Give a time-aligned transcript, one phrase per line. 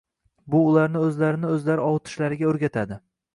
[0.53, 2.99] bu ularni o‘zlarini-o‘zlari ovutishlariga o‘rgatadi.